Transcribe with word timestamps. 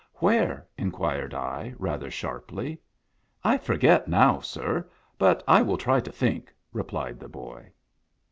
"Where?" 0.15 0.65
inquired 0.87 1.35
I, 1.35 1.75
rather 1.77 2.09
sharply." 2.09 2.81
1 3.43 3.59
forget 3.59 4.07
now, 4.07 4.39
sir, 4.39 4.89
but 5.19 5.43
I 5.47 5.61
will 5.61 5.77
try 5.77 5.99
to 5.99 6.11
think," 6.11 6.51
replied 6.73 7.19
the 7.19 7.29
boy. 7.29 7.71